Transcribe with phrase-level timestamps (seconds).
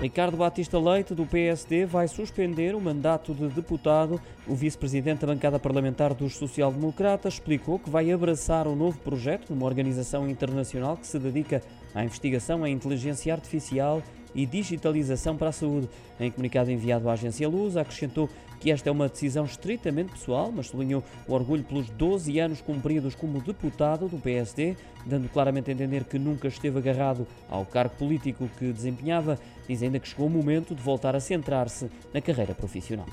[0.00, 4.20] Ricardo Batista Leite, do PSD, vai suspender o mandato de deputado.
[4.46, 9.64] O vice-presidente da bancada parlamentar dos social-democratas explicou que vai abraçar um novo projeto numa
[9.64, 11.62] organização internacional que se dedica
[11.94, 14.02] à investigação em inteligência artificial
[14.36, 15.88] e digitalização para a saúde.
[16.20, 18.28] Em comunicado enviado à agência Luz, acrescentou
[18.60, 23.14] que esta é uma decisão estritamente pessoal, mas sublinhou o orgulho pelos 12 anos cumpridos
[23.14, 28.48] como deputado do PSD, dando claramente a entender que nunca esteve agarrado ao cargo político
[28.58, 33.06] que desempenhava, diz ainda que chegou o momento de voltar a centrar-se na carreira profissional.